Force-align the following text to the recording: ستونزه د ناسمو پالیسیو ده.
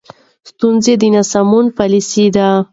ستونزه 0.49 0.93
د 1.01 1.03
ناسمو 1.13 1.59
پالیسیو 1.77 2.33
ده. 2.35 2.47